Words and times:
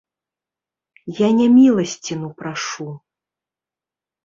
Я 1.25 1.29
не 1.41 1.47
міласціну 1.59 2.33
прашу! 2.41 2.89